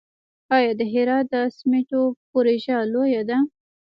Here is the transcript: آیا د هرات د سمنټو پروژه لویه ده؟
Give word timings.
آیا 0.55 0.71
د 0.79 0.81
هرات 0.93 1.25
د 1.33 1.35
سمنټو 1.57 2.01
پروژه 2.29 2.77
لویه 2.93 3.21
ده؟ 3.29 3.37